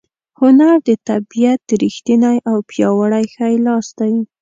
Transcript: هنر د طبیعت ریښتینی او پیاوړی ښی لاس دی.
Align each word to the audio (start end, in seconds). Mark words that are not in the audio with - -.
هنر 0.39 0.75
د 0.87 0.89
طبیعت 1.09 1.61
ریښتینی 1.83 2.37
او 2.49 2.57
پیاوړی 2.69 3.25
ښی 3.33 3.53
لاس 3.65 3.87
دی. 3.99 4.13